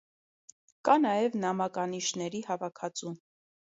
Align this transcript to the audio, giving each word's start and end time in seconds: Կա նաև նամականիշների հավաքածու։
Կա 0.89 0.95
նաև 1.03 1.39
նամականիշների 1.45 2.45
հավաքածու։ 2.53 3.19